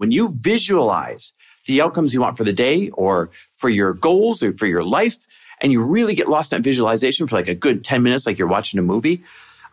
when 0.00 0.10
you 0.10 0.30
visualize 0.40 1.34
the 1.66 1.82
outcomes 1.82 2.14
you 2.14 2.22
want 2.22 2.38
for 2.38 2.44
the 2.44 2.54
day 2.54 2.88
or 2.94 3.28
for 3.58 3.68
your 3.68 3.92
goals 3.92 4.42
or 4.42 4.50
for 4.54 4.66
your 4.66 4.82
life, 4.82 5.18
and 5.60 5.72
you 5.72 5.84
really 5.84 6.14
get 6.14 6.26
lost 6.26 6.54
in 6.54 6.62
visualization 6.62 7.26
for 7.26 7.36
like 7.36 7.48
a 7.48 7.54
good 7.54 7.84
10 7.84 8.02
minutes, 8.02 8.26
like 8.26 8.38
you're 8.38 8.48
watching 8.48 8.80
a 8.80 8.82
movie, 8.82 9.22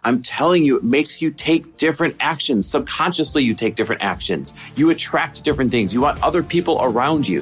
I'm 0.03 0.21
telling 0.21 0.65
you, 0.65 0.75
it 0.75 0.83
makes 0.83 1.21
you 1.21 1.31
take 1.31 1.77
different 1.77 2.17
actions. 2.19 2.67
Subconsciously, 2.67 3.43
you 3.43 3.53
take 3.53 3.75
different 3.75 4.03
actions. 4.03 4.53
You 4.75 4.89
attract 4.89 5.45
different 5.45 5.71
things. 5.71 5.93
You 5.93 6.01
want 6.01 6.21
other 6.21 6.43
people 6.43 6.77
around 6.81 7.25
you. 7.25 7.41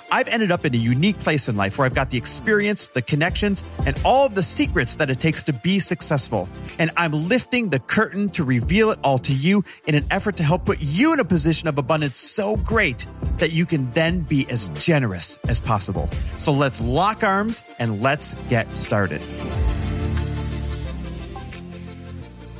I've 0.11 0.27
ended 0.27 0.51
up 0.51 0.65
in 0.65 0.75
a 0.75 0.77
unique 0.77 1.17
place 1.19 1.47
in 1.47 1.55
life 1.55 1.77
where 1.77 1.85
I've 1.85 1.93
got 1.93 2.09
the 2.09 2.17
experience, 2.17 2.89
the 2.89 3.01
connections, 3.01 3.63
and 3.85 3.97
all 4.03 4.25
of 4.25 4.35
the 4.35 4.43
secrets 4.43 4.95
that 4.95 5.09
it 5.09 5.21
takes 5.21 5.41
to 5.43 5.53
be 5.53 5.79
successful. 5.79 6.49
And 6.79 6.91
I'm 6.97 7.29
lifting 7.29 7.69
the 7.69 7.79
curtain 7.79 8.29
to 8.31 8.43
reveal 8.43 8.91
it 8.91 8.99
all 9.05 9.19
to 9.19 9.33
you 9.33 9.63
in 9.87 9.95
an 9.95 10.05
effort 10.11 10.35
to 10.35 10.43
help 10.43 10.65
put 10.65 10.81
you 10.81 11.13
in 11.13 11.21
a 11.21 11.23
position 11.25 11.69
of 11.69 11.77
abundance 11.77 12.19
so 12.19 12.57
great 12.57 13.05
that 13.37 13.51
you 13.53 13.65
can 13.65 13.89
then 13.91 14.19
be 14.19 14.45
as 14.49 14.67
generous 14.69 15.39
as 15.47 15.61
possible. 15.61 16.09
So 16.37 16.51
let's 16.51 16.81
lock 16.81 17.23
arms 17.23 17.63
and 17.79 18.01
let's 18.01 18.33
get 18.49 18.75
started. 18.75 19.21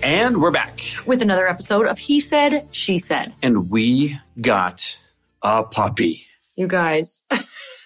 And 0.04 0.42
we're 0.42 0.52
back. 0.52 0.82
with 1.06 1.22
another 1.22 1.48
episode 1.48 1.86
of 1.86 2.00
He 2.00 2.20
Said, 2.22 2.68
She 2.72 2.98
Said. 2.98 3.34
And 3.44 3.70
we 3.70 4.18
got 4.40 4.98
a 5.44 5.64
puppy 5.64 6.26
You 6.56 6.68
guys, 6.68 7.24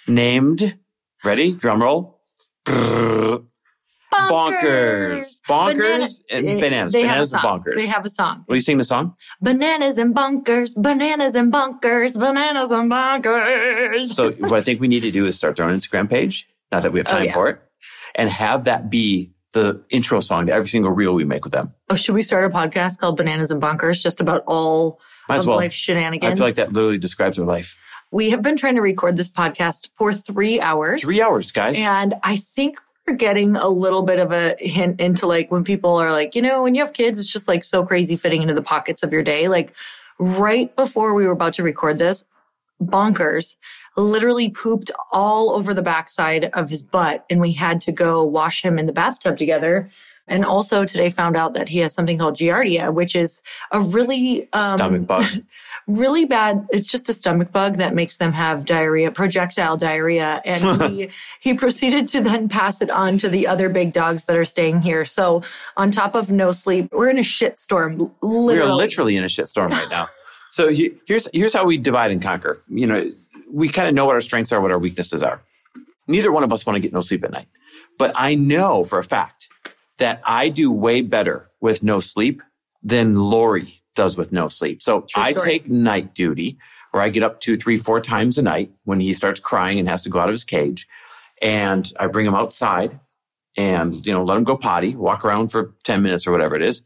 named, 0.08 0.78
ready? 1.24 1.54
Drum 1.54 1.82
roll. 1.82 2.20
Brrr. 2.66 3.46
Bonkers. 4.14 5.42
Bonkers 5.48 6.24
and 6.32 6.48
Eh, 6.48 6.60
bananas. 6.60 6.94
Bananas 6.94 7.34
and 7.34 7.44
bonkers. 7.44 7.76
They 7.76 7.88
have 7.88 8.06
a 8.06 8.10
song. 8.10 8.46
Will 8.48 8.56
you 8.56 8.62
sing 8.62 8.78
the 8.78 8.84
song? 8.84 9.14
Bananas 9.42 9.98
and 9.98 10.16
bonkers, 10.16 10.74
bananas 10.82 11.36
and 11.36 11.52
bonkers, 11.52 12.18
bananas 12.18 12.72
and 12.72 12.90
bonkers. 12.90 14.08
So 14.08 14.32
what 14.32 14.54
I 14.54 14.62
think 14.62 14.80
we 14.80 14.88
need 14.88 15.02
to 15.02 15.12
do 15.12 15.26
is 15.26 15.36
start 15.36 15.60
our 15.60 15.70
own 15.70 15.76
Instagram 15.76 16.10
page. 16.10 16.48
Not 16.72 16.84
that 16.84 16.92
we 16.94 17.00
have 17.00 17.08
Oh, 17.08 17.12
time 17.12 17.26
yeah. 17.26 17.34
for 17.34 17.50
it, 17.50 17.60
and 18.16 18.30
have 18.30 18.64
that 18.66 18.90
be 18.90 19.34
the 19.54 19.84
intro 19.90 20.20
song 20.20 20.48
to 20.48 20.54
every 20.54 20.68
single 20.70 20.92
reel 20.92 21.14
we 21.14 21.24
make 21.26 21.44
with 21.46 21.54
them. 21.54 21.74
oh, 21.90 21.96
should 21.96 22.16
we 22.16 22.22
start 22.22 22.44
a 22.46 22.50
podcast 22.50 23.00
called 23.00 23.16
Bananas 23.18 23.52
and 23.52 23.62
Bonkers 23.62 24.02
just 24.02 24.20
about 24.20 24.44
all 24.48 25.00
Might 25.30 25.40
of 25.40 25.48
well. 25.48 25.58
life 25.58 25.74
I 25.74 26.36
feel 26.36 26.46
like 26.46 26.56
that 26.56 26.74
literally 26.74 26.98
describes 26.98 27.38
our 27.40 27.46
life. 27.46 27.78
We 28.16 28.30
have 28.30 28.42
been 28.42 28.56
trying 28.56 28.76
to 28.76 28.82
record 28.82 29.18
this 29.18 29.28
podcast 29.28 29.90
for 29.94 30.14
three 30.14 30.62
hours. 30.62 31.02
Three 31.02 31.22
hours, 31.22 31.52
guys. 31.52 31.78
And 31.78 32.14
I 32.24 32.38
think 32.38 32.80
we're 33.06 33.18
getting 33.18 33.58
a 33.58 33.68
little 33.68 34.04
bit 34.04 34.20
of 34.20 34.32
a 34.32 34.56
hint 34.58 35.02
into 35.02 35.28
like 35.28 35.52
when 35.52 35.66
people 35.66 35.98
are 35.98 36.14
like, 36.14 36.34
you 36.34 36.42
know, 36.42 36.64
when 36.64 36.76
you 36.76 36.82
have 36.82 36.94
kids, 36.94 37.20
it's 37.20 37.30
just 37.30 37.50
like 37.50 37.66
so 37.66 37.86
crazy 37.86 38.16
fitting 38.16 38.42
into 38.42 38.54
the 38.54 38.62
pockets 38.62 39.04
of 39.04 39.12
your 39.12 39.22
day. 39.22 39.50
Like 39.50 39.76
right 40.18 40.74
before 40.78 41.14
we 41.14 41.26
were 41.26 41.34
about 41.34 41.56
to 41.56 41.64
record 41.64 41.98
this, 41.98 42.24
bonkers 42.82 43.58
literally 43.98 44.50
pooped 44.50 44.92
all 45.12 45.52
over 45.52 45.74
the 45.74 45.82
backside 45.82 46.46
of 46.54 46.70
his 46.70 46.84
butt 46.84 47.26
and 47.30 47.42
we 47.42 47.52
had 47.52 47.82
to 47.82 47.92
go 47.92 48.24
wash 48.24 48.64
him 48.64 48.80
in 48.80 48.86
the 48.86 48.94
bathtub 48.94 49.38
together. 49.38 49.92
And 50.28 50.44
also 50.44 50.86
today 50.86 51.10
found 51.12 51.38
out 51.38 51.54
that 51.54 51.70
he 51.70 51.80
has 51.80 51.94
something 51.94 52.18
called 52.18 52.36
Giardia, 52.36 52.92
which 52.94 53.16
is 53.16 53.42
a 53.72 53.80
really, 53.80 54.50
um, 54.54 54.76
Stomach 54.78 55.06
bug. 55.06 55.24
really 55.88 56.26
bad. 56.26 56.66
It's 56.72 56.90
just 56.92 57.08
a 57.10 57.14
stomach 57.14 57.52
bug 57.52 57.76
that 57.76 57.94
makes 57.94 58.18
them 58.18 58.34
have 58.34 58.66
diarrhea, 58.66 59.12
projectile 59.12 59.78
diarrhea. 59.78 60.42
And 60.44 60.82
he, 60.92 61.10
he 61.40 61.54
proceeded 61.54 62.08
to 62.10 62.22
then 62.22 62.50
pass 62.50 62.82
it 62.82 62.90
on 62.90 63.20
to 63.20 63.30
the 63.30 63.46
other 63.46 63.70
big 63.70 63.94
dogs 63.94 64.26
that 64.26 64.36
are 64.36 64.46
staying 64.46 64.82
here. 64.82 65.06
So 65.06 65.44
on 65.78 65.92
top 65.92 66.16
of 66.16 66.32
no 66.32 66.52
sleep, 66.52 66.90
we're 66.92 67.10
in 67.12 67.20
a 67.20 67.24
shit 67.24 67.60
storm. 67.60 68.02
l- 68.02 68.16
We 68.22 68.30
Literally. 68.30 68.72
are 68.72 68.76
literally 68.76 69.16
in 69.18 69.24
a 69.24 69.28
shitstorm 69.28 69.70
right 69.72 69.90
now. 69.90 70.08
So 70.52 70.70
he- 70.72 70.94
here's 71.06 71.28
here's 71.34 71.54
how 71.54 71.66
we 71.66 71.78
divide 71.78 72.12
and 72.12 72.22
conquer. 72.22 72.64
You 72.70 72.88
know, 72.88 73.12
we 73.52 73.68
kind 73.68 73.90
of 73.90 73.94
know 73.94 74.06
what 74.06 74.16
our 74.16 74.22
strengths 74.22 74.54
are, 74.54 74.62
what 74.62 74.72
our 74.72 74.80
weaknesses 74.80 75.22
are. 75.22 75.42
Neither 76.08 76.32
one 76.32 76.46
of 76.46 76.54
us 76.54 76.66
want 76.66 76.76
to 76.78 76.80
get 76.80 76.94
no 76.94 77.02
sleep 77.02 77.26
at 77.26 77.32
night, 77.32 77.50
but 77.98 78.14
I 78.16 78.36
know 78.36 78.86
for 78.86 78.98
a 78.98 79.04
fact 79.04 79.50
that 79.98 80.22
I 80.26 80.50
do 80.50 80.72
way 80.72 81.02
better 81.02 81.50
with 81.62 81.84
no 81.84 82.00
sleep 82.00 82.42
than 82.84 83.16
Lori 83.16 83.82
does 83.96 84.18
with 84.18 84.32
no 84.32 84.48
sleep. 84.48 84.82
So 84.82 85.02
True 85.02 85.24
I 85.24 85.32
story. 85.32 85.50
take 85.50 85.70
night 85.70 86.14
duty, 86.14 86.58
where 86.92 87.02
I 87.02 87.10
get 87.10 87.24
up 87.24 87.40
two, 87.40 87.58
three, 87.58 87.78
four 87.78 88.02
times 88.02 88.38
a 88.38 88.42
night 88.42 88.72
when 88.84 89.00
he 89.00 89.14
starts 89.14 89.40
crying 89.40 89.80
and 89.80 89.88
has 89.88 90.04
to 90.04 90.10
go 90.10 90.20
out 90.20 90.30
of 90.30 90.34
his 90.34 90.44
cage, 90.44 90.88
and 91.42 91.92
I 92.00 92.08
bring 92.08 92.26
him 92.26 92.36
outside 92.36 93.00
and 93.58 94.06
you 94.06 94.14
know 94.14 94.24
let 94.24 94.38
him 94.38 94.44
go 94.44 94.58
potty, 94.58 94.96
walk 94.96 95.24
around 95.24 95.50
for 95.50 95.74
ten 95.84 96.02
minutes 96.02 96.28
or 96.28 96.32
whatever 96.32 96.56
it 96.56 96.62
is, 96.62 96.84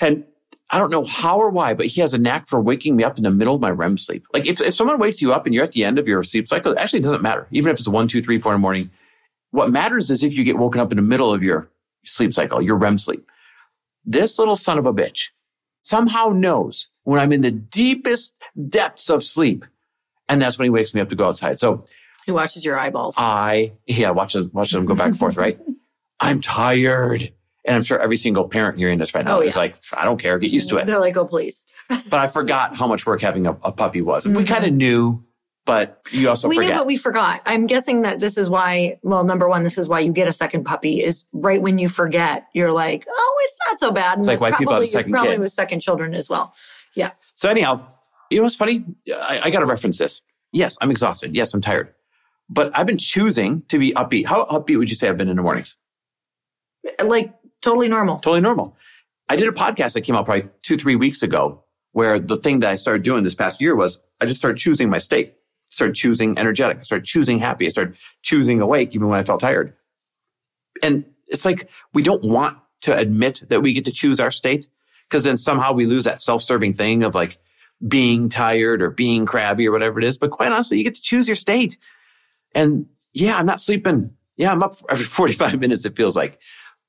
and 0.00 0.24
I 0.72 0.78
don't 0.78 0.90
know 0.90 1.04
how 1.04 1.38
or 1.38 1.50
why, 1.50 1.74
but 1.74 1.86
he 1.86 2.00
has 2.00 2.14
a 2.14 2.18
knack 2.18 2.46
for 2.46 2.58
waking 2.58 2.96
me 2.96 3.04
up 3.04 3.18
in 3.18 3.24
the 3.24 3.30
middle 3.30 3.54
of 3.54 3.60
my 3.60 3.70
REM 3.70 3.98
sleep. 3.98 4.24
Like 4.32 4.46
if, 4.46 4.58
if 4.58 4.74
someone 4.74 4.98
wakes 4.98 5.20
you 5.20 5.34
up 5.34 5.44
and 5.44 5.54
you're 5.54 5.64
at 5.64 5.72
the 5.72 5.84
end 5.84 5.98
of 5.98 6.08
your 6.08 6.22
sleep 6.22 6.48
cycle, 6.48 6.72
actually 6.72 6.80
it 6.80 6.82
actually 6.82 7.00
doesn't 7.00 7.22
matter. 7.22 7.46
Even 7.50 7.70
if 7.70 7.78
it's 7.78 7.86
one, 7.86 8.08
two, 8.08 8.22
three, 8.22 8.38
four 8.38 8.52
in 8.52 8.58
the 8.58 8.62
morning. 8.62 8.90
What 9.50 9.70
matters 9.70 10.10
is 10.10 10.24
if 10.24 10.32
you 10.32 10.44
get 10.44 10.56
woken 10.56 10.80
up 10.80 10.90
in 10.90 10.96
the 10.96 11.02
middle 11.02 11.30
of 11.30 11.42
your 11.42 11.68
sleep 12.04 12.32
cycle, 12.34 12.60
your 12.62 12.76
REM 12.76 12.98
sleep. 12.98 13.26
This 14.04 14.38
little 14.38 14.56
son 14.56 14.78
of 14.78 14.86
a 14.86 14.92
bitch 14.92 15.30
somehow 15.82 16.28
knows 16.28 16.88
when 17.04 17.20
I'm 17.20 17.32
in 17.32 17.40
the 17.40 17.50
deepest 17.52 18.34
depths 18.68 19.10
of 19.10 19.22
sleep. 19.22 19.64
And 20.28 20.40
that's 20.40 20.58
when 20.58 20.66
he 20.66 20.70
wakes 20.70 20.94
me 20.94 21.00
up 21.00 21.08
to 21.10 21.14
go 21.16 21.28
outside. 21.28 21.60
So 21.60 21.84
he 22.26 22.32
watches 22.32 22.64
your 22.64 22.78
eyeballs. 22.78 23.16
I, 23.18 23.72
yeah, 23.86 24.10
watch 24.10 24.32
them, 24.32 24.50
watch 24.52 24.70
them 24.70 24.84
go 24.84 24.94
back 24.94 25.08
and 25.08 25.18
forth, 25.18 25.36
right? 25.36 25.58
I'm 26.20 26.40
tired. 26.40 27.32
And 27.64 27.76
I'm 27.76 27.82
sure 27.82 28.00
every 28.00 28.16
single 28.16 28.48
parent 28.48 28.78
hearing 28.78 28.98
this 28.98 29.14
right 29.14 29.24
now 29.24 29.38
Oh, 29.38 29.40
is 29.40 29.56
like, 29.56 29.76
I 29.92 30.04
don't 30.04 30.18
care, 30.20 30.38
get 30.38 30.50
used 30.50 30.68
to 30.70 30.76
it. 30.78 30.86
They're 30.86 30.98
like, 30.98 31.16
oh, 31.16 31.24
please. 31.26 31.64
But 31.88 32.14
I 32.14 32.26
forgot 32.26 32.76
how 32.76 32.86
much 32.88 33.06
work 33.06 33.20
having 33.20 33.46
a, 33.46 33.52
a 33.62 33.70
puppy 33.72 34.02
was. 34.02 34.26
We 34.26 34.42
Mhm. 34.42 34.46
kind 34.48 34.64
of 34.64 34.72
knew, 34.72 35.24
but 35.64 36.00
you 36.10 36.28
also 36.28 36.48
we 36.48 36.56
forget. 36.56 36.72
knew, 36.72 36.76
but 36.78 36.86
we 36.86 36.96
forgot. 36.96 37.40
I'm 37.46 37.66
guessing 37.66 38.02
that 38.02 38.18
this 38.18 38.36
is 38.36 38.50
why, 38.50 38.98
well, 39.02 39.24
number 39.24 39.48
one, 39.48 39.62
this 39.62 39.78
is 39.78 39.88
why 39.88 40.00
you 40.00 40.12
get 40.12 40.26
a 40.28 40.32
second 40.32 40.64
puppy 40.64 41.02
is 41.02 41.24
right 41.32 41.62
when 41.62 41.78
you 41.78 41.88
forget, 41.88 42.46
you're 42.52 42.72
like, 42.72 43.04
oh, 43.08 43.40
it's 43.44 43.56
not 43.68 43.78
so 43.78 43.92
bad. 43.92 44.14
And 44.18 44.22
It's 44.22 44.26
like 44.28 44.40
why 44.40 44.50
people 44.58 44.72
have 44.72 44.78
probably- 44.80 44.84
a 44.86 44.90
second 44.90 45.12
Probably 45.12 45.30
kid. 45.32 45.40
with 45.40 45.52
second 45.52 45.80
children 45.80 46.14
as 46.14 46.28
well. 46.28 46.54
Yeah. 46.96 47.12
so 47.34 47.48
anyhow, 47.48 47.88
you 48.30 48.38
know 48.38 48.42
what's 48.44 48.56
funny? 48.56 48.84
I, 49.08 49.40
I 49.44 49.50
got 49.50 49.60
to 49.60 49.66
reference 49.66 49.98
this. 49.98 50.20
Yes, 50.52 50.76
I'm 50.80 50.90
exhausted. 50.90 51.34
Yes, 51.34 51.54
I'm 51.54 51.60
tired. 51.60 51.94
But 52.48 52.76
I've 52.76 52.86
been 52.86 52.98
choosing 52.98 53.62
to 53.68 53.78
be 53.78 53.92
upbeat. 53.92 54.26
How 54.26 54.44
upbeat 54.46 54.76
would 54.78 54.90
you 54.90 54.96
say 54.96 55.08
I've 55.08 55.16
been 55.16 55.28
in 55.28 55.36
the 55.36 55.42
mornings? 55.42 55.76
Like 57.02 57.32
totally 57.60 57.88
normal. 57.88 58.16
Totally 58.18 58.40
normal. 58.40 58.76
I 59.28 59.36
did 59.36 59.48
a 59.48 59.52
podcast 59.52 59.94
that 59.94 60.02
came 60.02 60.16
out 60.16 60.24
probably 60.26 60.48
two, 60.62 60.76
three 60.76 60.96
weeks 60.96 61.22
ago 61.22 61.64
where 61.92 62.18
the 62.18 62.36
thing 62.36 62.60
that 62.60 62.70
I 62.70 62.74
started 62.76 63.02
doing 63.02 63.22
this 63.22 63.34
past 63.34 63.60
year 63.60 63.76
was 63.76 63.98
I 64.20 64.26
just 64.26 64.38
started 64.40 64.58
choosing 64.58 64.90
my 64.90 64.98
state. 64.98 65.34
Started 65.72 65.94
choosing 65.94 66.38
energetic. 66.38 66.78
I 66.78 66.82
started 66.82 67.06
choosing 67.06 67.38
happy. 67.38 67.64
I 67.64 67.70
started 67.70 67.96
choosing 68.20 68.60
awake 68.60 68.94
even 68.94 69.08
when 69.08 69.18
I 69.18 69.22
felt 69.22 69.40
tired. 69.40 69.74
And 70.82 71.06
it's 71.28 71.46
like 71.46 71.70
we 71.94 72.02
don't 72.02 72.22
want 72.22 72.58
to 72.82 72.94
admit 72.94 73.44
that 73.48 73.62
we 73.62 73.72
get 73.72 73.86
to 73.86 73.92
choose 73.92 74.20
our 74.20 74.30
state 74.30 74.68
because 75.08 75.24
then 75.24 75.38
somehow 75.38 75.72
we 75.72 75.86
lose 75.86 76.04
that 76.04 76.20
self-serving 76.20 76.74
thing 76.74 77.04
of 77.04 77.14
like 77.14 77.38
being 77.86 78.28
tired 78.28 78.82
or 78.82 78.90
being 78.90 79.24
crabby 79.24 79.66
or 79.66 79.72
whatever 79.72 79.98
it 79.98 80.04
is. 80.04 80.18
But 80.18 80.30
quite 80.30 80.52
honestly, 80.52 80.76
you 80.76 80.84
get 80.84 80.96
to 80.96 81.02
choose 81.02 81.26
your 81.26 81.36
state. 81.36 81.78
And 82.54 82.86
yeah, 83.14 83.36
I'm 83.36 83.46
not 83.46 83.62
sleeping. 83.62 84.14
Yeah, 84.36 84.52
I'm 84.52 84.62
up 84.62 84.74
every 84.90 85.04
45 85.06 85.58
minutes, 85.58 85.86
it 85.86 85.96
feels 85.96 86.16
like, 86.16 86.38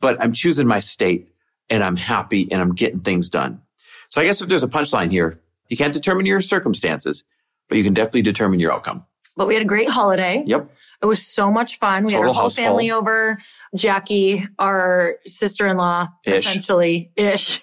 but 0.02 0.22
I'm 0.22 0.34
choosing 0.34 0.68
my 0.68 0.80
state 0.80 1.30
and 1.70 1.84
I'm 1.84 1.96
happy 1.96 2.50
and 2.52 2.62
I'm 2.62 2.74
getting 2.74 3.00
things 3.00 3.30
done. 3.30 3.62
So 4.10 4.22
I 4.22 4.26
guess 4.26 4.42
if 4.42 4.50
there's 4.50 4.64
a 4.64 4.68
punchline 4.68 5.10
here, 5.10 5.40
you 5.70 5.78
can't 5.78 5.94
determine 5.94 6.26
your 6.26 6.42
circumstances, 6.42 7.24
but 7.74 7.80
you 7.80 7.84
can 7.84 7.96
definitely 7.96 8.22
determine 8.22 8.60
your 8.60 8.72
outcome. 8.72 9.04
But 9.36 9.48
we 9.48 9.56
had 9.56 9.64
a 9.64 9.66
great 9.66 9.90
holiday. 9.90 10.44
Yep. 10.46 10.70
It 11.02 11.08
was 11.08 11.26
so 11.26 11.50
much 11.50 11.80
fun. 11.80 12.06
We 12.06 12.14
had 12.14 12.20
Total 12.20 12.30
our 12.30 12.36
whole 12.36 12.44
house 12.44 12.56
family 12.56 12.92
over. 12.92 13.40
Jackie, 13.76 14.48
our 14.60 15.16
sister-in-law, 15.26 16.08
essentially 16.28 17.12
ish, 17.16 17.62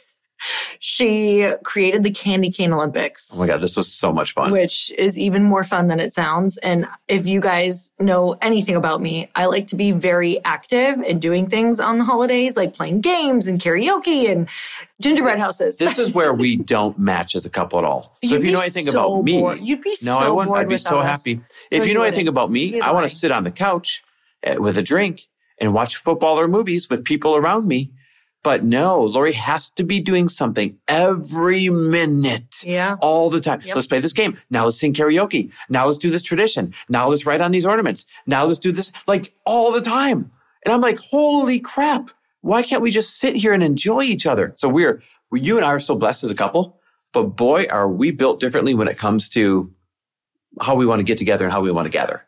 she 0.82 1.46
created 1.62 2.04
the 2.04 2.10
Candy 2.10 2.50
Cane 2.50 2.72
Olympics. 2.72 3.32
Oh 3.34 3.40
my 3.40 3.46
God, 3.46 3.60
this 3.60 3.76
was 3.76 3.92
so 3.92 4.14
much 4.14 4.32
fun. 4.32 4.50
Which 4.50 4.90
is 4.96 5.18
even 5.18 5.44
more 5.44 5.62
fun 5.62 5.88
than 5.88 6.00
it 6.00 6.14
sounds. 6.14 6.56
And 6.56 6.88
if 7.06 7.26
you 7.26 7.38
guys 7.38 7.92
know 8.00 8.34
anything 8.40 8.76
about 8.76 9.02
me, 9.02 9.30
I 9.34 9.44
like 9.44 9.66
to 9.68 9.76
be 9.76 9.92
very 9.92 10.42
active 10.42 11.00
and 11.00 11.20
doing 11.20 11.50
things 11.50 11.80
on 11.80 11.98
the 11.98 12.04
holidays, 12.04 12.56
like 12.56 12.72
playing 12.72 13.02
games 13.02 13.46
and 13.46 13.60
karaoke 13.60 14.32
and 14.32 14.48
gingerbread 15.02 15.38
houses. 15.38 15.76
this 15.76 15.98
is 15.98 16.12
where 16.12 16.32
we 16.32 16.56
don't 16.74 16.98
match 16.98 17.36
as 17.36 17.44
a 17.44 17.50
couple 17.50 17.78
at 17.78 17.84
all. 17.84 18.16
So 18.24 18.30
You'd 18.30 18.40
if 18.40 18.44
you 18.46 18.52
know 18.52 18.62
anything 18.62 18.86
so 18.86 19.12
about 19.12 19.24
me, 19.24 19.38
bored. 19.38 19.60
You'd 19.60 19.82
be 19.82 19.90
no, 20.02 20.18
so 20.18 20.24
I 20.24 20.30
wouldn't. 20.30 20.56
I'd 20.56 20.68
be 20.70 20.78
so 20.78 21.00
us. 21.00 21.06
happy. 21.06 21.42
If 21.70 21.80
No, 21.80 21.84
you 21.84 21.88
you 21.88 21.94
know 21.94 22.04
anything 22.04 22.26
about 22.28 22.50
me, 22.50 22.68
He's 22.68 22.82
I 22.82 22.92
want 22.92 23.06
to 23.06 23.14
sit 23.14 23.30
on 23.30 23.44
the 23.44 23.50
couch 23.50 24.02
uh, 24.46 24.54
with 24.58 24.78
a 24.78 24.82
drink 24.82 25.28
and 25.60 25.74
watch 25.74 25.96
football 25.96 26.40
or 26.40 26.48
movies 26.48 26.88
with 26.88 27.04
people 27.04 27.36
around 27.36 27.68
me. 27.68 27.92
But 28.42 28.64
no, 28.64 29.02
Lori 29.02 29.32
has 29.32 29.70
to 29.70 29.84
be 29.84 30.00
doing 30.00 30.28
something 30.28 30.78
every 30.88 31.68
minute. 31.68 32.64
Yeah. 32.64 32.96
All 33.02 33.28
the 33.28 33.40
time. 33.40 33.60
Yep. 33.62 33.76
Let's 33.76 33.86
play 33.86 34.00
this 34.00 34.14
game. 34.14 34.38
Now 34.48 34.64
let's 34.64 34.80
sing 34.80 34.94
karaoke. 34.94 35.52
Now 35.68 35.86
let's 35.86 35.98
do 35.98 36.10
this 36.10 36.22
tradition. 36.22 36.74
Now 36.88 37.08
let's 37.08 37.26
write 37.26 37.42
on 37.42 37.50
these 37.50 37.66
ornaments. 37.66 38.06
Now 38.26 38.46
let's 38.46 38.58
do 38.58 38.72
this 38.72 38.92
like 39.06 39.34
all 39.44 39.72
the 39.72 39.82
time. 39.82 40.30
And 40.64 40.72
I'm 40.72 40.80
like, 40.80 40.98
holy 40.98 41.60
crap. 41.60 42.10
Why 42.40 42.62
can't 42.62 42.82
we 42.82 42.90
just 42.90 43.18
sit 43.18 43.36
here 43.36 43.52
and 43.52 43.62
enjoy 43.62 44.02
each 44.02 44.24
other? 44.24 44.52
So 44.56 44.68
we're, 44.68 45.02
you 45.32 45.56
and 45.56 45.64
I 45.64 45.68
are 45.68 45.80
so 45.80 45.94
blessed 45.94 46.24
as 46.24 46.30
a 46.30 46.34
couple, 46.34 46.80
but 47.12 47.24
boy, 47.24 47.66
are 47.70 47.88
we 47.88 48.10
built 48.10 48.40
differently 48.40 48.72
when 48.72 48.88
it 48.88 48.96
comes 48.96 49.28
to 49.30 49.70
how 50.60 50.74
we 50.74 50.86
want 50.86 51.00
to 51.00 51.04
get 51.04 51.18
together 51.18 51.44
and 51.44 51.52
how 51.52 51.60
we 51.60 51.70
want 51.70 51.86
to 51.86 51.90
gather. 51.90 52.26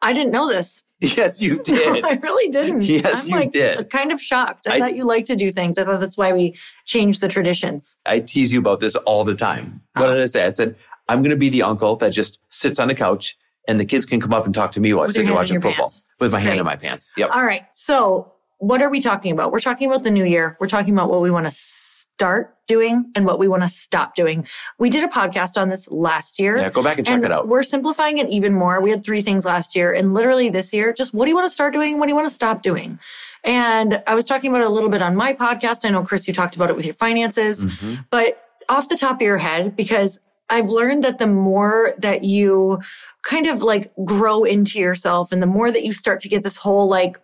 I 0.00 0.12
didn't 0.12 0.32
know 0.32 0.48
this. 0.48 0.82
Yes, 1.16 1.42
you 1.42 1.60
did. 1.64 2.04
I 2.04 2.14
really 2.22 2.50
didn't. 2.50 2.82
Yes, 2.82 3.24
I'm 3.26 3.30
you 3.30 3.36
like 3.40 3.50
did. 3.50 3.78
Uh, 3.78 3.82
kind 3.84 4.12
of 4.12 4.20
shocked. 4.20 4.66
I, 4.68 4.76
I- 4.76 4.78
thought 4.78 4.94
you 4.96 5.04
liked 5.04 5.26
to 5.28 5.36
do 5.36 5.50
things. 5.50 5.76
I 5.78 5.84
thought 5.84 6.00
that's 6.00 6.16
why 6.16 6.32
we 6.32 6.56
changed 6.84 7.20
the 7.20 7.28
traditions. 7.28 7.96
I 8.06 8.20
tease 8.20 8.52
you 8.52 8.60
about 8.60 8.80
this 8.80 8.94
all 8.96 9.24
the 9.24 9.34
time. 9.34 9.80
What 9.96 10.10
Oh. 10.10 10.14
did 10.14 10.22
I 10.22 10.26
say? 10.26 10.44
I 10.44 10.50
said, 10.50 10.76
I'm 11.08 11.18
going 11.22 11.30
to 11.30 11.36
be 11.36 11.48
the 11.48 11.62
uncle 11.62 11.96
that 11.96 12.10
just 12.12 12.38
sits 12.50 12.78
on 12.78 12.88
the 12.88 12.94
couch 12.94 13.36
and 13.68 13.78
the 13.80 13.84
kids 13.84 14.06
can 14.06 14.20
come 14.20 14.32
up 14.32 14.46
and 14.46 14.54
talk 14.54 14.70
to 14.72 14.80
me 14.80 14.94
while 14.94 15.04
I 15.04 15.08
sit 15.08 15.24
there 15.26 15.34
watching 15.34 15.60
football 15.60 15.86
pants. 15.86 16.06
with 16.20 16.32
my 16.32 16.38
That's 16.38 16.46
hand 16.48 16.60
in 16.60 16.64
my 16.66 16.76
pants. 16.76 17.10
Yep. 17.16 17.30
All 17.32 17.44
right. 17.44 17.62
So, 17.72 18.32
what 18.62 18.80
are 18.80 18.88
we 18.88 19.00
talking 19.00 19.32
about? 19.32 19.50
We're 19.50 19.58
talking 19.58 19.88
about 19.90 20.04
the 20.04 20.10
new 20.12 20.24
year. 20.24 20.56
We're 20.60 20.68
talking 20.68 20.94
about 20.94 21.10
what 21.10 21.20
we 21.20 21.32
want 21.32 21.46
to 21.46 21.50
start 21.50 22.54
doing 22.68 23.10
and 23.16 23.26
what 23.26 23.40
we 23.40 23.48
want 23.48 23.64
to 23.64 23.68
stop 23.68 24.14
doing. 24.14 24.46
We 24.78 24.88
did 24.88 25.02
a 25.02 25.08
podcast 25.08 25.60
on 25.60 25.68
this 25.68 25.90
last 25.90 26.38
year. 26.38 26.58
Yeah, 26.58 26.70
go 26.70 26.80
back 26.80 26.96
and 26.98 27.04
check 27.04 27.16
and 27.16 27.24
it 27.24 27.32
out. 27.32 27.48
We're 27.48 27.64
simplifying 27.64 28.18
it 28.18 28.28
even 28.28 28.54
more. 28.54 28.80
We 28.80 28.90
had 28.90 29.04
three 29.04 29.20
things 29.20 29.44
last 29.44 29.74
year 29.74 29.92
and 29.92 30.14
literally 30.14 30.48
this 30.48 30.72
year, 30.72 30.92
just 30.92 31.12
what 31.12 31.24
do 31.24 31.30
you 31.30 31.34
want 31.34 31.46
to 31.46 31.50
start 31.50 31.74
doing? 31.74 31.98
What 31.98 32.06
do 32.06 32.10
you 32.10 32.14
want 32.14 32.28
to 32.28 32.34
stop 32.34 32.62
doing? 32.62 33.00
And 33.42 34.00
I 34.06 34.14
was 34.14 34.24
talking 34.26 34.48
about 34.52 34.60
it 34.62 34.68
a 34.68 34.70
little 34.70 34.90
bit 34.90 35.02
on 35.02 35.16
my 35.16 35.32
podcast. 35.34 35.84
I 35.84 35.88
know, 35.88 36.04
Chris, 36.04 36.28
you 36.28 36.32
talked 36.32 36.54
about 36.54 36.70
it 36.70 36.76
with 36.76 36.84
your 36.84 36.94
finances, 36.94 37.66
Mhm. 37.66 38.04
but 38.10 38.40
off 38.68 38.88
the 38.88 38.96
top 38.96 39.16
of 39.16 39.22
your 39.22 39.38
head, 39.38 39.74
because 39.74 40.20
I've 40.48 40.68
learned 40.68 41.02
that 41.02 41.18
the 41.18 41.26
more 41.26 41.94
that 41.98 42.22
you 42.22 42.78
kind 43.24 43.48
of 43.48 43.64
like 43.64 43.90
grow 44.04 44.44
into 44.44 44.78
yourself 44.78 45.32
and 45.32 45.42
the 45.42 45.46
more 45.48 45.72
that 45.72 45.82
you 45.82 45.92
start 45.92 46.20
to 46.20 46.28
get 46.28 46.44
this 46.44 46.58
whole 46.58 46.86
like 46.88 47.18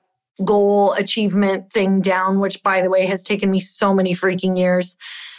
goal 0.45 0.93
achievement 0.95 1.73
thing 1.73 2.01
down, 2.01 2.41
which 2.41 2.63
by 2.63 2.81
the 2.81 2.91
way 2.91 3.07
has 3.07 3.23
taken 3.23 3.51
me 3.51 3.61
so 3.61 3.95
many 3.95 4.15
freaking 4.15 4.57
years, 4.57 4.97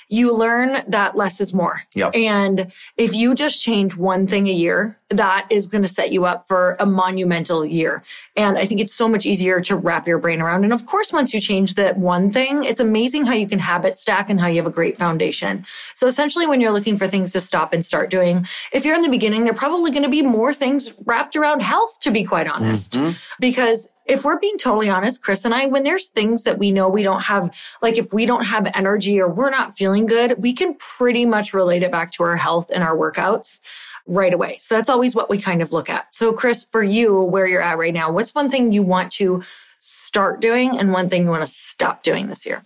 you 0.10 0.34
learn 0.34 0.78
that 0.88 1.16
less 1.16 1.40
is 1.40 1.54
more. 1.54 1.84
Yep. 1.94 2.16
And 2.16 2.72
if 2.98 3.14
you 3.14 3.36
just 3.36 3.64
change 3.64 3.96
one 3.96 4.26
thing 4.28 4.48
a 4.48 4.52
year, 4.52 5.00
that 5.10 5.48
is 5.50 5.68
going 5.68 5.82
to 5.82 5.88
set 5.88 6.12
you 6.12 6.26
up 6.26 6.48
for 6.48 6.76
a 6.80 6.86
monumental 6.86 7.66
year. 7.66 8.04
And 8.36 8.58
I 8.58 8.66
think 8.66 8.80
it's 8.80 8.94
so 8.94 9.08
much 9.08 9.26
easier 9.26 9.60
to 9.62 9.76
wrap 9.76 10.08
your 10.08 10.20
brain 10.20 10.42
around. 10.42 10.64
And 10.64 10.74
of 10.74 10.86
course, 10.86 11.12
once 11.12 11.34
you 11.34 11.40
change 11.40 11.76
that 11.76 11.98
one 11.98 12.32
thing, 12.32 12.64
it's 12.64 12.80
amazing 12.80 13.26
how 13.26 13.34
you 13.34 13.48
can 13.48 13.60
habit 13.60 13.98
stack 13.98 14.30
and 14.30 14.40
how 14.40 14.48
you 14.48 14.58
have 14.58 14.68
a 14.68 14.72
great 14.72 14.98
foundation. 14.98 15.66
So 15.96 16.06
essentially, 16.06 16.46
when 16.46 16.62
you're 16.62 16.72
looking 16.72 16.98
for 16.98 17.08
things 17.08 17.32
to 17.34 17.42
stop 17.42 17.74
and 17.74 17.84
start 17.84 18.10
doing, 18.10 18.46
if 18.72 18.86
you're 18.86 18.96
in 18.96 19.02
the 19.02 19.10
beginning, 19.10 19.46
there 19.46 19.54
are 19.54 19.58
probably 19.58 19.92
going 19.92 20.04
to 20.04 20.10
be 20.10 20.22
more 20.22 20.54
things 20.54 20.94
wrapped 21.06 21.36
around 21.36 21.62
health, 21.62 22.00
to 22.02 22.12
be 22.12 22.24
quite 22.24 22.48
honest. 22.48 22.94
Mhm. 22.94 23.16
Because 23.40 23.88
if 24.06 24.26
we're 24.26 24.40
being 24.40 24.58
totally 24.58 24.90
honest, 24.90 25.24
Chris 25.24 25.46
and 25.46 25.54
I, 25.54 25.68
when 25.68 25.84
there's 25.84 26.08
things 26.08 26.44
that 26.44 26.58
we 26.58 26.72
know 26.72 26.90
we 26.90 27.04
don't 27.04 27.22
have, 27.22 27.56
like 27.82 27.98
if 27.98 28.12
we 28.12 28.26
don't 28.26 28.46
have 28.46 28.72
energy 28.74 29.20
or 29.20 29.28
we're 29.28 29.52
not 29.52 29.76
feeling 30.08 30.28
good, 30.30 30.42
we 30.42 30.54
can 30.54 30.76
pretty 30.76 31.26
much 31.26 31.54
relate 31.54 31.84
it 31.84 31.92
back 31.92 32.12
to 32.14 32.24
our 32.24 32.38
health 32.38 32.72
and 32.74 32.84
our 32.84 32.96
workouts 32.96 33.60
right 34.06 34.34
away. 34.34 34.58
So 34.60 34.76
that's 34.76 34.90
always 34.90 35.16
what 35.16 35.30
we 35.30 35.40
kind 35.40 35.62
of 35.62 35.72
look 35.72 35.90
at. 35.90 36.14
So 36.14 36.34
Chris, 36.34 36.66
for 36.72 36.84
you, 36.84 37.22
where 37.22 37.46
you're 37.48 37.62
at 37.62 37.78
right 37.78 37.94
now, 37.94 38.12
what's 38.12 38.34
one 38.34 38.50
thing 38.50 38.72
you 38.72 38.82
want 38.84 39.12
to 39.14 39.44
start 39.80 40.42
doing 40.42 40.78
and 40.78 40.92
one 40.92 41.10
thing 41.10 41.24
you 41.24 41.30
want 41.30 41.44
to 41.44 41.52
stop 41.52 42.04
doing 42.04 42.28
this 42.28 42.46
year? 42.46 42.64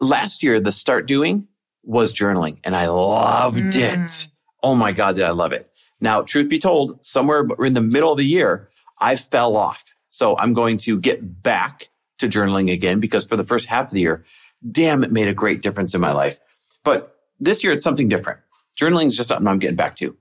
Last 0.00 0.42
year, 0.42 0.60
the 0.60 0.72
start 0.72 1.06
doing 1.06 1.48
was 1.82 2.14
journaling 2.14 2.58
and 2.64 2.74
I 2.76 2.88
loved 2.88 3.58
Mm. 3.74 4.04
it. 4.04 4.28
Oh 4.62 4.74
my 4.74 4.92
God, 4.92 5.16
did 5.16 5.24
I 5.24 5.30
love 5.30 5.52
it. 5.52 5.68
Now, 6.00 6.22
truth 6.22 6.48
be 6.48 6.58
told, 6.58 7.04
somewhere 7.06 7.46
in 7.60 7.74
the 7.74 7.80
middle 7.80 8.12
of 8.12 8.18
the 8.18 8.24
year, 8.24 8.68
I 9.00 9.16
fell 9.16 9.56
off. 9.56 9.92
So 10.10 10.36
I'm 10.38 10.52
going 10.52 10.78
to 10.78 10.98
get 10.98 11.42
back 11.42 11.88
to 12.18 12.28
journaling 12.28 12.72
again 12.72 13.00
because 13.00 13.26
for 13.26 13.36
the 13.36 13.44
first 13.44 13.66
half 13.66 13.86
of 13.86 13.90
the 13.92 14.00
year, 14.00 14.24
damn, 14.70 15.02
it 15.04 15.12
made 15.12 15.28
a 15.28 15.34
great 15.34 15.60
difference 15.60 15.94
in 15.94 16.00
my 16.00 16.12
life. 16.12 16.38
But 16.84 17.16
this 17.40 17.64
year, 17.64 17.72
it's 17.72 17.84
something 17.84 18.08
different. 18.08 18.40
Journaling 18.78 19.06
is 19.06 19.16
just 19.16 19.28
something 19.28 19.46
I'm 19.48 19.58
getting 19.58 19.76
back 19.76 19.96
to. 19.96 20.16